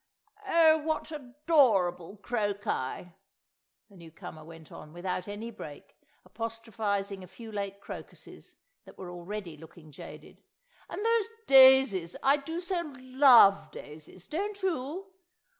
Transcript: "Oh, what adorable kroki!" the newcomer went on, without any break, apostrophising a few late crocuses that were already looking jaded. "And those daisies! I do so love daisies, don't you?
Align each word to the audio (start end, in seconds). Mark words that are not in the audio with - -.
"Oh, 0.47 0.79
what 0.79 1.11
adorable 1.11 2.17
kroki!" 2.17 3.13
the 3.87 3.95
newcomer 3.95 4.43
went 4.43 4.71
on, 4.71 4.93
without 4.93 5.27
any 5.27 5.51
break, 5.51 5.95
apostrophising 6.25 7.23
a 7.23 7.27
few 7.27 7.51
late 7.51 7.79
crocuses 7.79 8.57
that 8.85 8.97
were 8.97 9.11
already 9.11 9.57
looking 9.57 9.91
jaded. 9.91 10.41
"And 10.89 11.05
those 11.05 11.29
daisies! 11.45 12.15
I 12.23 12.37
do 12.37 12.61
so 12.61 12.91
love 12.97 13.69
daisies, 13.69 14.27
don't 14.27 14.59
you? 14.63 15.11